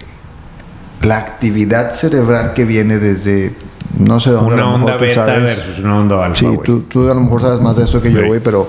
[1.01, 3.55] la actividad cerebral que viene desde
[3.97, 5.43] no sé dónde a Una lo mejor onda tú beta sabes.
[5.43, 8.12] versus una onda alfa, Sí, tú, tú a lo mejor sabes más de eso que
[8.12, 8.27] yo, Sí.
[8.27, 8.67] güey, pero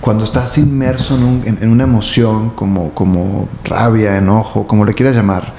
[0.00, 4.92] cuando estás inmerso en, un- en- en una emoción como, como rabia, enojo, como le
[4.94, 5.54] quieras llamar,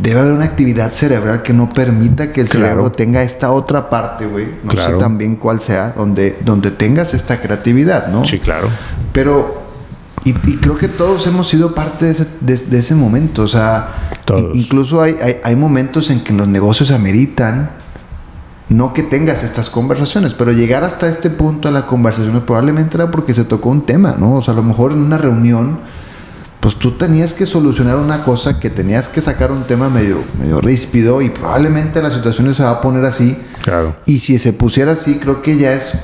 [0.00, 2.66] debe haber una actividad cerebral que no permita que el Claro.
[2.66, 4.94] cerebro tenga esta otra parte, güey, no Claro.
[4.98, 8.24] sé también cuál sea, donde, donde tengas esta creatividad, ¿no?
[8.24, 8.68] Sí, claro.
[9.12, 9.61] Pero,
[10.24, 13.42] y, y creo que todos hemos sido parte de ese, de, de ese momento.
[13.42, 14.54] O sea, Todos.
[14.54, 17.70] incluso hay, hay, hay momentos en que los negocios ameritan
[18.68, 23.10] no que tengas estas conversaciones, pero llegar hasta este punto de la conversación probablemente era
[23.10, 24.36] porque se tocó un tema, ¿no?
[24.36, 25.78] O sea, a lo mejor en una reunión,
[26.60, 30.60] pues tú tenías que solucionar una cosa que tenías que sacar un tema medio, medio
[30.60, 33.36] ríspido y probablemente la situación se va a poner así.
[33.62, 33.96] Claro.
[34.06, 35.98] Y si se pusiera así, creo que ya es,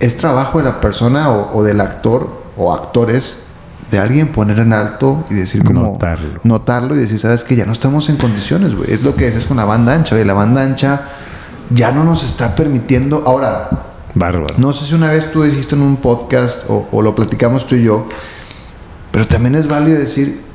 [0.00, 3.45] es trabajo de la persona o, o del actor o actores
[3.90, 6.40] de alguien poner en alto y decir como Notarlo.
[6.42, 8.92] notarlo y decir, sabes que ya no estamos en condiciones, güey.
[8.92, 10.26] Es lo que dices con la banda ancha, güey.
[10.26, 11.02] La banda ancha
[11.70, 13.22] ya no nos está permitiendo.
[13.26, 13.68] Ahora,
[14.14, 14.54] Bárbaro.
[14.58, 17.76] no sé si una vez tú dijiste en un podcast o, o lo platicamos tú
[17.76, 18.08] y yo,
[19.12, 20.45] pero también es válido decir,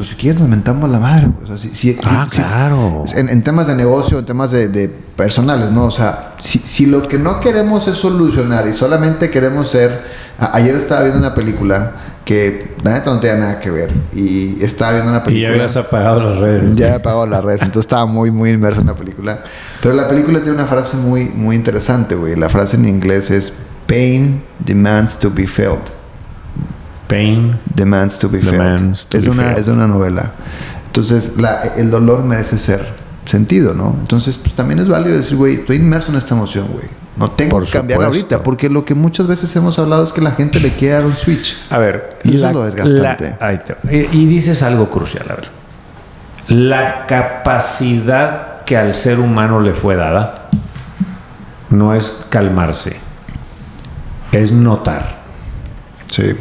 [0.00, 1.26] pues si quieres nos mentamos la madre.
[1.26, 1.44] güey.
[1.44, 3.04] O sea, si, si- Ah, si- si- claro.
[3.14, 5.84] en, en temas de negocio, en temas de, de personales, ¿no?
[5.84, 10.02] O sea, si, si lo que no queremos es solucionar y solamente queremos ser...
[10.38, 11.92] a- ayer estaba viendo una película
[12.24, 15.48] que la neta no tenía nada que ver y estaba viendo una Y ya película...
[15.54, 16.74] habías apagado las redes.
[16.74, 19.40] Ya he apagado las redes, entonces estaba muy, muy inmerso en la película.
[19.82, 22.36] Pero la película tiene una frase muy, muy interesante, güey.
[22.36, 23.52] La frase en inglés es:
[23.86, 25.80] Pain demands to be felt.
[27.10, 27.56] Pain.
[27.74, 29.10] Demands to be Demands felt.
[29.10, 29.58] to es, be una, felt.
[29.58, 30.32] es una novela.
[30.86, 32.86] Entonces, la- el dolor merece ser
[33.26, 33.94] sentido, ¿no?
[34.00, 36.86] Entonces, pues también es válido decir, güey, estoy inmerso en esta emoción, güey.
[37.16, 38.24] No tengo Por que cambiar supuesto.
[38.26, 41.04] ahorita, porque lo que muchas veces hemos hablado es que la gente le quiere dar
[41.06, 41.56] un switch.
[41.68, 42.18] A ver.
[42.24, 43.36] Y eso es lo desgastante.
[43.38, 43.92] la- ahí te va.
[43.92, 45.48] y, y dices algo crucial, a ver.
[46.48, 50.48] La capacidad que al ser humano le fue dada
[51.68, 52.96] no es calmarse,
[54.32, 55.20] es notar.
[56.10, 56.34] Sí.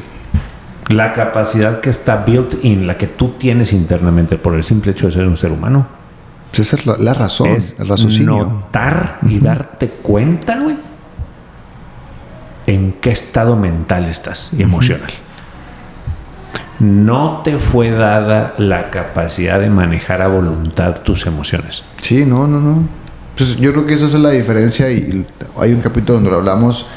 [0.89, 5.05] La capacidad que está built in, la que tú tienes internamente por el simple hecho
[5.05, 5.87] de ser un ser humano,
[6.51, 8.43] Esa es la, la razón, es el raciocinio.
[8.43, 10.75] notar y darte cuenta, güey,
[12.65, 15.11] en qué estado mental estás y emocional.
[16.79, 21.83] No te fue dada la capacidad de manejar a voluntad tus emociones.
[22.01, 22.83] Sí, no, no, no.
[23.37, 25.25] Pues yo creo que esa es la diferencia y
[25.59, 26.87] hay un capítulo donde lo hablamos.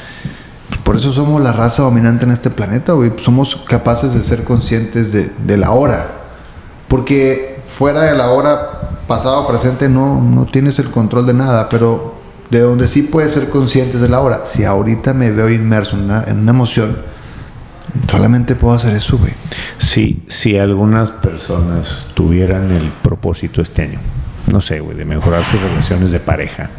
[0.83, 3.13] Por eso somos la raza dominante en este planeta, güey.
[3.17, 6.07] Somos capaces de ser conscientes de, la hora.
[6.87, 11.69] Porque fuera de la hora, pasado presente, no, no tienes el control de nada.
[11.69, 12.15] Pero
[12.49, 14.45] de donde sí puedes ser conscientes de la hora.
[14.45, 16.97] Si ahorita me veo inmerso en una, emoción,
[18.09, 19.33] solamente puedo hacer eso, güey.
[19.77, 23.99] Si, si algunas personas tuvieran el propósito este año,
[24.51, 26.69] no sé, güey, de mejorar sus relaciones de pareja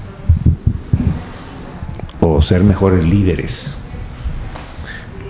[2.21, 3.77] o ser mejores líderes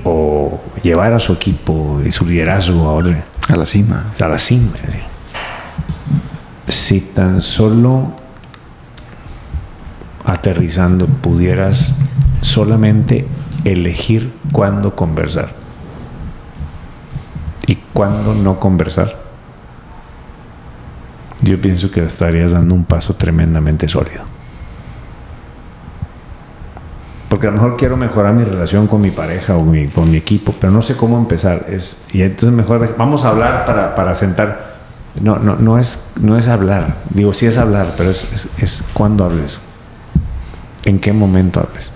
[0.04, 4.12] o llevar a su equipo y su liderazgo ahora A la cima.
[4.20, 4.72] a la cima.
[4.88, 4.98] ¿sí?
[6.68, 8.12] Si tan solo
[10.24, 11.94] aterrizando pudieras
[12.40, 13.26] solamente
[13.64, 15.52] elegir cuándo conversar
[17.66, 19.16] y cuándo no conversar,
[21.42, 24.33] yo pienso que estarías dando un paso tremendamente sólido.
[27.34, 30.16] Porque a lo mejor quiero mejorar mi relación con mi pareja o mi- con mi
[30.18, 31.66] equipo, pero no sé cómo empezar.
[31.68, 34.76] Es, y entonces mejor vamos a hablar para, para sentar.
[35.20, 36.94] No, no, no, es, no es hablar.
[37.10, 39.58] Digo, sí es hablar, pero es, es, es cuándo hables.
[40.84, 41.90] ¿En qué momento hables?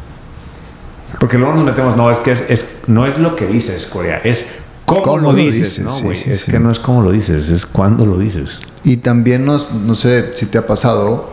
[1.21, 4.21] Porque luego nos metemos, no, es que es, es- no es lo que dices, Corea,
[4.25, 5.85] es cómo, ¿Cómo lo dices, dices?
[5.85, 6.51] ¿no, Sí, sí, es sí.
[6.51, 8.59] que no es cómo lo dices, es cuándo lo dices.
[8.83, 11.31] Y también nos, no sé si te ha pasado,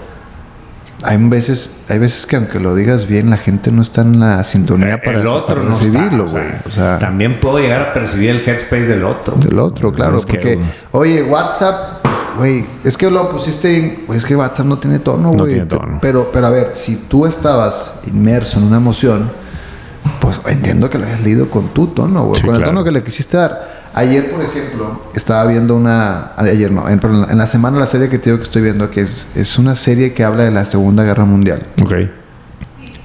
[1.06, 4.44] hay veces, hay veces que aunque lo digas bien, la gente no está en la
[4.44, 6.46] sintonía para, el otro para no recibirlo, güey.
[6.68, 9.36] O sea, también puedo llegar a percibir el headspace del otro.
[9.38, 10.18] del otro, claro.
[10.18, 10.60] Es que, porque,
[10.92, 12.06] oye, WhatsApp,
[12.38, 14.06] güey, es que lo pusiste en.
[14.08, 15.54] Güey, es que WhatsApp no tiene tono, No güey.
[15.54, 16.00] tiene tono.
[16.02, 19.30] Pero, pero a ver, si tú estabas inmerso en una emoción,
[20.20, 22.42] pues entiendo que lo hayas leído con tu tono, güey.
[22.42, 23.75] Sí, con el tono que le quisiste dar.
[23.98, 26.34] Ayer, por ejemplo, estaba viendo una.
[26.36, 28.92] Ayer no, en, perdón, en la semana la serie que te digo que estoy viendo,
[28.92, 31.66] que es, es una serie que habla de la Segunda Guerra Mundial.
[31.82, 31.94] Ok.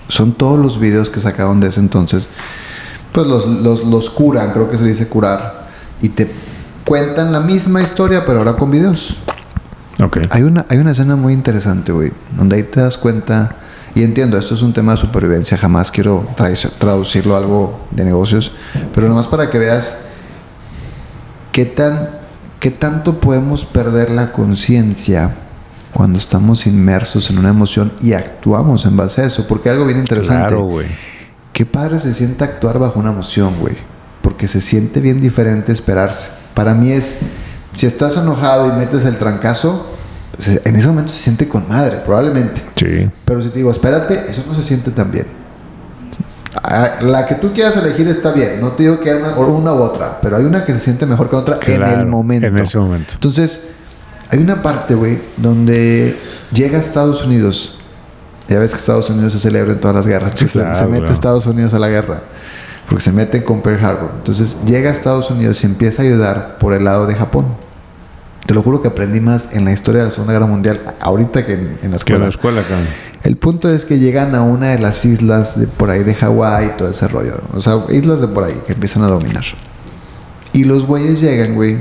[0.09, 2.29] Son todos los videos que sacaron de ese entonces.
[3.13, 5.69] Pues los, los, los curan, creo que se dice curar.
[6.03, 6.29] Y te
[6.85, 9.17] cuentan la misma historia, pero ahora con videos.
[10.03, 10.19] Ok.
[10.31, 13.55] Hay una, hay una escena muy interesante, güey, donde ahí te das cuenta.
[13.95, 18.05] Y entiendo, esto es un tema de supervivencia, jamás quiero tra- traducirlo a algo de
[18.05, 18.51] negocios,
[18.95, 19.99] pero nomás para que veas
[21.53, 22.21] qué tan
[22.61, 25.31] qué tanto podemos perder la conciencia
[25.95, 29.99] cuando estamos inmersos en una emoción y actuamos en base a eso, porque algo bien
[29.99, 30.49] interesante.
[30.49, 30.87] Claro, güey.
[31.55, 33.77] Qué padre se siente actuar bajo una emoción, güey.
[34.23, 36.29] Porque se siente bien diferente esperarse.
[36.55, 37.17] Para mí es,
[37.75, 39.87] si estás enojado y metes el trancazo,
[40.39, 42.63] se- en ese momento se siente con madre, probablemente.
[42.77, 43.09] Sí.
[43.25, 45.27] Pero si te digo, espérate, eso no se siente tan bien.
[46.63, 48.61] Ah, La que tú quieras elegir está bien.
[48.61, 51.07] No te digo que una, o una u otra, pero hay una que se siente
[51.07, 52.47] mejor que otra en Claro, el momento.
[52.47, 53.15] En ese momento.
[53.15, 53.69] Entonces,
[54.31, 56.19] hay una parte, güey, donde
[56.53, 57.77] llega a Estados Unidos.
[58.49, 60.35] Ya ves que Estados Unidos se celebra en todas las guerras.
[60.53, 61.13] Claro, se mete claro.
[61.15, 62.23] Estados Unidos a la guerra.
[62.89, 64.11] Porque se meten con Pearl Harbor.
[64.17, 67.47] Entonces, llega a Estados Unidos y empieza a ayudar por el lado de Japón.
[68.47, 71.47] Te lo juro que aprendí más en la historia de la Segunda Guerra Mundial ahorita
[71.47, 72.19] que en, en la Que en escuela.
[72.25, 72.89] la escuela, cabrón.
[73.23, 76.67] El punto es que llegan a una de las islas de por ahí de Hawái
[76.67, 77.41] y todo ese rollo.
[77.53, 79.45] O sea, islas de por ahí que empiezan a dominar.
[80.53, 81.79] Y los güeyes llegan, güey.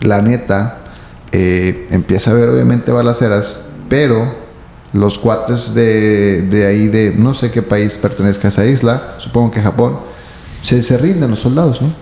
[0.00, 0.78] La neta,
[1.32, 4.34] eh, empieza a haber obviamente balaceras, pero
[4.92, 9.50] los cuates de, de ahí, de no sé qué país pertenezca a esa isla, supongo
[9.50, 9.98] que Japón,
[10.62, 11.92] se, se rinden los soldados, ¿no?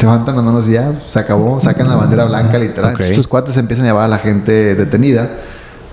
[0.00, 3.00] Levantan las manos y ya, se acabó, sacan la bandera blanca literal.
[3.00, 5.30] Estos cuates empiezan a llevar a la gente detenida,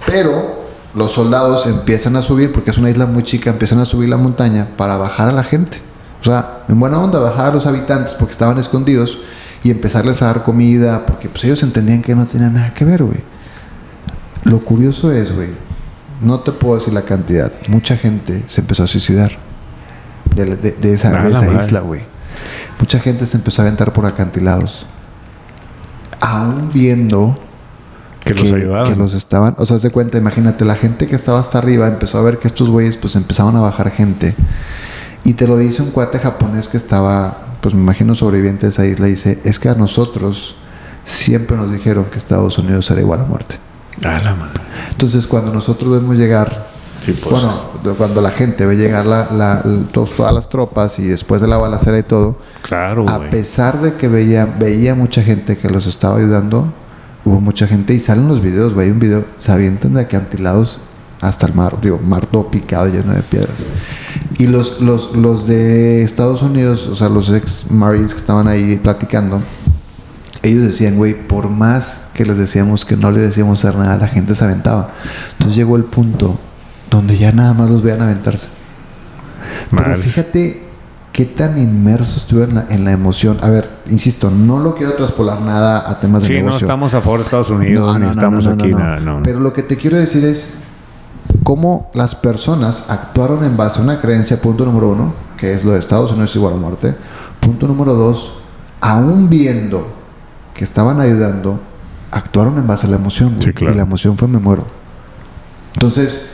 [0.06, 0.62] pero
[0.95, 4.17] los soldados empiezan a subir, porque es una isla muy chica, empiezan a subir la
[4.17, 5.82] montaña para bajar a la gente.
[6.21, 9.17] O sea, en buena onda, bajar a los habitantes porque estaban escondidos
[9.63, 13.03] y empezarles a dar comida, porque pues ellos entendían que no tenía nada que ver,
[13.03, 13.19] güey.
[14.43, 15.49] Lo curioso es, güey,
[16.21, 19.32] no te puedo decir la cantidad, mucha gente se empezó a suicidar
[20.36, 22.01] de, la- de- de esa, de esa isla, güey.
[22.79, 24.86] Mucha gente se empezó a aventar por acantilados.
[26.19, 27.38] Aún viendo
[28.24, 28.92] Que los ayudaban.
[28.94, 32.18] que los estaban, o sea, se cuenta, imagínate, la gente que estaba hasta arriba empezó
[32.18, 34.34] a ver que estos güeyes pues empezaban a bajar gente.
[35.26, 38.86] Y te lo dice un cuate japonés que estaba, pues me imagino sobreviviente de esa
[38.86, 40.56] isla, y dice, es que a nosotros
[41.04, 43.56] siempre nos dijeron que Estados Unidos era igual a muerte.
[44.06, 44.62] Ah, la madre.
[44.92, 46.68] Entonces cuando nosotros vemos llegar,
[47.02, 47.30] Sí, pues.
[47.30, 47.54] bueno,
[47.98, 51.48] cuando la gente ve llegar la, la- l- todos- todas las tropas y después de
[51.48, 55.86] la balacera y todo, Claro, a pesar de que veía, veía mucha gente que los
[55.88, 56.74] estaba ayudando,
[57.26, 60.80] hubo mucha gente y salen los videos, güey, hay un video, se avientan de acantilados
[61.22, 63.66] hasta el mar, digo, mar todo picado lleno de piedras.
[64.38, 68.76] Y los, los, los de Estados Unidos, o sea, los ex Marines que estaban ahí
[68.76, 69.42] platicando,
[70.42, 74.10] ellos decían, güey, por más que les decíamos que no le decíamos hacer nada, la
[74.10, 74.94] gente se aventaba.
[75.34, 76.38] Entonces llegó el punto
[76.92, 78.50] donde ya nada más los vean aventarse.
[79.70, 80.04] Pero Madres.
[80.04, 80.73] fíjate
[81.13, 83.38] qué tan inmerso estuve en la, en la emoción.
[83.41, 86.65] A ver, insisto, no lo quiero traspolar nada a temas de Sí, no negocio.
[86.65, 88.80] estamos a favor de Estados Unidos, ni estamos aquí, no.
[88.80, 89.21] nada, no.
[89.23, 90.56] Pero lo que te quiero decir es
[91.43, 95.71] cómo las personas actuaron en base a una creencia, punto número uno, que es lo
[95.71, 96.95] de Estados Unidos es igual a muerte.
[97.39, 98.34] Punto número dos,
[98.82, 99.88] aún viendo
[100.56, 101.60] que estaban ayudando,
[102.12, 103.36] actuaron en base a la emoción.
[103.39, 103.73] Sí, claro.
[103.73, 104.65] Y la emoción fue me muero.
[105.73, 106.32] Entonces,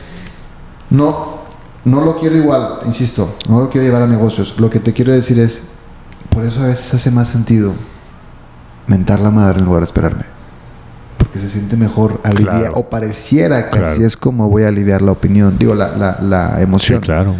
[0.90, 1.39] no,
[1.84, 4.54] no lo quiero igual, insisto, no lo quiero llevar a negocios.
[4.58, 5.64] Lo que te quiero decir es,
[6.28, 7.72] por eso a veces hace más sentido
[8.86, 10.24] mentar la madre en lugar de esperarme.
[11.16, 12.74] Porque se siente mejor aliviar, Claro.
[12.76, 13.86] o pareciera que Claro.
[13.92, 17.00] así es como voy a aliviar la opinión, digo, la, la, la Sí, emoción.
[17.00, 17.36] claro.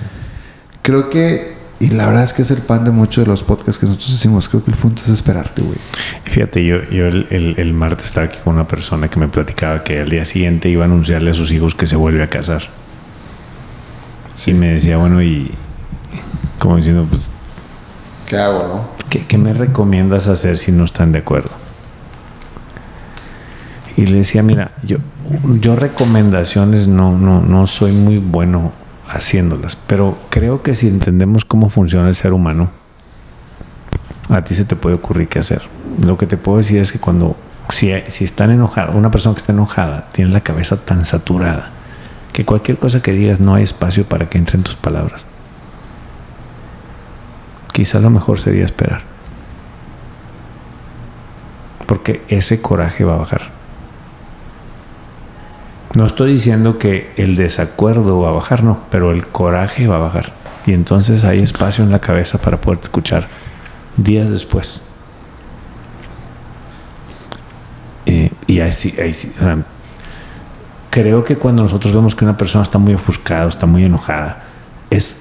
[0.83, 3.79] Creo que, y la verdad es que es el pan de muchos de los podcasts
[3.79, 5.79] que nosotros hicimos, creo que el punto es esperarte, güey.
[6.25, 9.83] Fíjate, yo, yo el, el- el martes estaba aquí con una persona que me platicaba
[9.83, 12.63] que al día siguiente iba a anunciarle a sus hijos que se vuelve a casar.
[14.47, 15.53] Y me decía, bueno, y
[16.59, 17.31] como diciendo, pues,
[18.27, 19.09] ¿Qué hago, no?
[19.09, 21.51] ¿qué, qué me recomiendas hacer si no están de acuerdo?
[23.97, 24.99] Y le decía, mira, yo,
[25.61, 28.73] yo recomendaciones no, no, no soy muy bueno
[29.09, 32.71] haciéndolas, pero creo que si entendemos cómo funciona el ser humano,
[34.29, 35.63] a ti se te puede ocurrir qué hacer.
[36.05, 37.37] Lo que te puedo decir es que cuando,
[37.69, 41.73] si, si están enojados, una persona que está enojada tiene la cabeza tan saturada
[42.33, 45.27] que cualquier cosa que digas no hay espacio para que entren tus palabras.
[47.73, 49.03] Quizá lo mejor sería esperar.
[51.87, 53.61] Porque ese coraje va a bajar.
[55.97, 60.01] No estoy diciendo que el desacuerdo va a bajar, no, pero el coraje va a
[60.01, 60.33] bajar.
[60.67, 63.29] Y entonces hay espacio en la cabeza para poder escuchar
[63.97, 64.83] días después.
[68.07, 69.33] Eh, y ahí sí, ahí sí,
[70.91, 74.43] creo que cuando nosotros vemos que una persona está muy ofuscada, está muy enojada,
[74.91, 75.19] es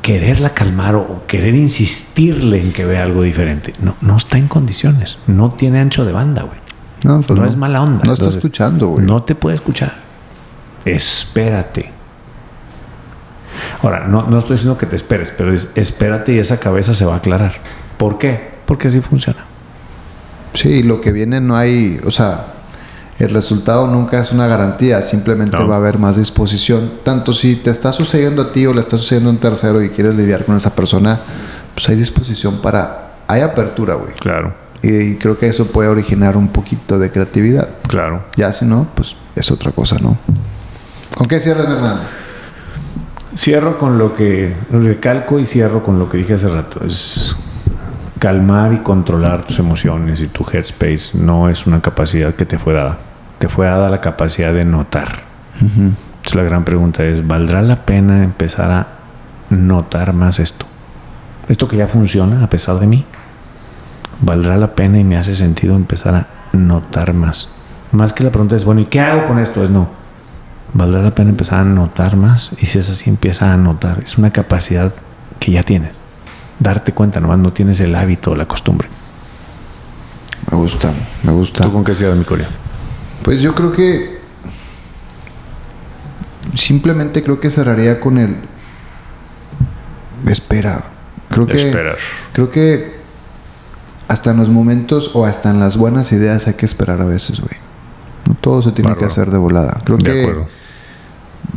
[0.00, 3.72] quererla calmar o querer insistirle en que vea algo diferente.
[3.80, 6.58] No, no está en condiciones, no tiene ancho de banda, güey.
[7.04, 8.02] No, pues no, es mala onda.
[8.06, 9.04] No está escuchando, güey.
[9.04, 9.94] No te puede escuchar.
[10.84, 11.92] Espérate.
[13.82, 17.04] Ahora, no, no estoy diciendo que te esperes, pero es espérate y esa cabeza se
[17.04, 17.54] va a aclarar.
[17.98, 18.54] ¿Por qué?
[18.64, 19.44] Porque así funciona.
[20.54, 22.53] Sí, lo que viene no hay, o sea,
[23.18, 26.94] el resultado nunca es una garantía, simplemente va a haber más disposición.
[27.04, 29.90] Tanto si te está sucediendo a ti o le está sucediendo a un tercero y
[29.90, 31.20] quieres lidiar con esa persona,
[31.74, 34.12] pues hay disposición para, hay apertura, güey.
[34.14, 34.54] Claro.
[34.82, 37.68] Y, creo que eso puede originar un poquito de creatividad.
[37.86, 38.24] Claro.
[38.36, 40.18] Ya si no, pues es otra cosa, ¿no?
[41.16, 42.00] ¿Con qué cierras, hermano?
[43.36, 46.84] Cierro con lo que recalco y cierro con lo que dije hace rato.
[46.84, 47.34] Es
[48.24, 52.72] calmar y controlar tus emociones y tu headspace no es una capacidad que te fue
[52.72, 52.96] dada.
[53.36, 55.24] Te fue dada la capacidad de notar.
[55.60, 58.86] Entonces la gran pregunta es, ¿valdrá la pena empezar a
[59.50, 60.64] notar más esto?
[61.50, 63.04] Esto que ya funciona a pesar de mí.
[64.22, 67.50] ¿Valdrá la pena y me hace sentido empezar a notar más?
[67.92, 69.62] Más que la pregunta es, bueno, ¿y qué hago con esto?
[69.62, 69.86] Es no.
[70.72, 72.52] ¿Valdrá la pena empezar a notar más?
[72.58, 74.00] Y si es así, empieza a notar.
[74.02, 74.94] Es una capacidad
[75.38, 76.03] que ya tienes
[76.58, 78.88] darte cuenta, nomás no tienes el hábito o la costumbre.
[80.50, 80.92] Me gusta,
[81.22, 81.64] me gusta.
[81.64, 82.48] ¿Tú con qué cierras mi Corea?
[83.22, 84.20] Pues yo creo que
[86.54, 88.36] simplemente creo que cerraría con el
[90.30, 90.84] espera.
[91.30, 91.96] Creo que esperar.
[92.32, 92.94] creo que
[94.08, 97.40] hasta en los momentos o hasta en las buenas ideas hay que esperar a veces,
[97.40, 97.56] güey.
[98.28, 99.80] No todo se tiene que hacer de volada.
[99.84, 100.48] Creo de que acuerdo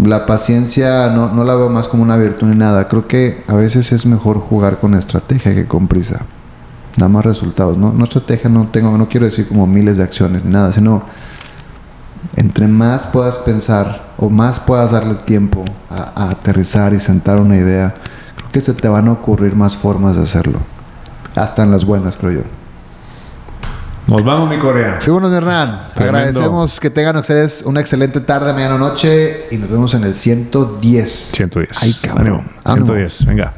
[0.03, 2.88] la paciencia no, no, la veo más como una virtud ni nada.
[2.88, 6.21] Creo que a veces es mejor jugar con estrategia que con prisa.
[6.97, 7.77] Da más resultados.
[7.77, 11.03] No, no estrategia no tengo, no quiero decir como miles de acciones ni nada, sino
[12.35, 17.55] entre más puedas pensar o más puedas darle tiempo a, a aterrizar y sentar una
[17.55, 17.95] idea,
[18.35, 20.59] creo que se te van a ocurrir más formas de hacerlo.
[21.35, 22.41] Hasta en las buenas, creo yo.
[24.08, 24.99] Nos vamos, mi Corea.
[25.05, 25.89] Bueno, Hernán.
[25.93, 31.10] Agradecemos que tengan ustedes una excelente tarde, mañana noche y nos vemos en el 110.
[31.34, 31.84] 110.
[31.84, 32.49] Ay, cabrón.
[32.64, 33.53] 110, venga.